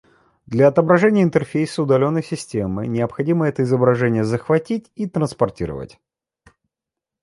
Для 0.47 0.67
отображения 0.69 1.21
интерфейса 1.21 1.83
удаленной 1.83 2.23
системы, 2.23 2.87
необходимо 2.87 3.47
это 3.47 3.61
изображение 3.61 4.23
захватить 4.23 4.91
и 4.95 5.07
транспортировать 5.07 5.99